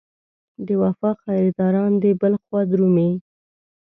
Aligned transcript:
د 0.65 0.67
وفا 0.83 1.11
خریداران 1.21 1.91
دې 2.03 2.11
بل 2.21 2.33
خوا 2.43 2.61
درومي. 2.71 3.09